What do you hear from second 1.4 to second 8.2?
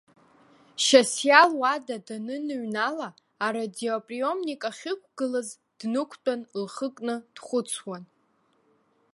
луада даныныҩнала, арадиоприомник ахьықәгылаз днықәтәан, лхы кны дхәыцуан.